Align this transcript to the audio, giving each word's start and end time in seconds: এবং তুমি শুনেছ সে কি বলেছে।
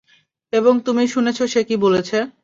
এবং 0.53 0.73
তুমি 0.85 1.03
শুনেছ 1.07 1.39
সে 1.45 1.61
কি 1.63 1.75
বলেছে। 1.77 2.17